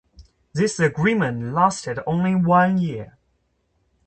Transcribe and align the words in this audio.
This 0.53 0.79
agreement 0.79 1.53
lasted 1.53 1.99
only 2.07 2.33
one 2.33 2.79
year. 2.79 3.19